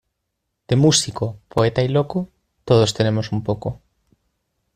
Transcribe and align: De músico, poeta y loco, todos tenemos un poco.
De 0.67 0.75
músico, 0.75 1.37
poeta 1.47 1.83
y 1.83 1.87
loco, 1.87 2.27
todos 2.65 2.95
tenemos 2.95 3.31
un 3.31 3.43
poco. 3.43 3.81